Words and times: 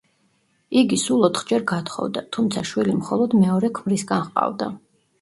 იგი 0.81 0.97
სულ 1.01 1.27
ოთხჯერ 1.27 1.67
გათხოვდა, 1.73 2.25
თუმცა 2.39 2.65
შვილი 2.73 2.99
მხოლოდ 3.05 3.39
მეორე 3.45 3.75
ქმრისგან 3.81 4.29
ჰყავდა. 4.29 4.77